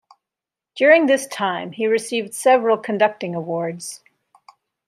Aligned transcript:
During 0.75 1.05
this 1.05 1.27
time, 1.27 1.73
he 1.73 1.85
received 1.85 2.33
several 2.33 2.75
conducting 2.79 3.35
awards. 3.35 4.01